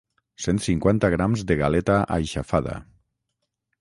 cent 0.45 0.61
cinquanta 0.67 1.11
grams 1.15 1.45
de 1.51 1.57
galeta 1.61 1.99
aixafada 2.17 2.75